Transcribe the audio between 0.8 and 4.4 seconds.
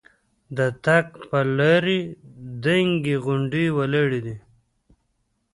تګ پر لارې دنګې غونډۍ ولاړې دي.